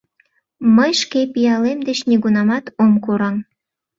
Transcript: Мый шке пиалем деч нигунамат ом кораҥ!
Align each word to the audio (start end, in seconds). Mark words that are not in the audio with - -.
Мый 0.75 0.91
шке 1.01 1.21
пиалем 1.33 1.79
деч 1.87 1.99
нигунамат 2.09 2.65
ом 2.83 2.93
кораҥ! 3.05 3.35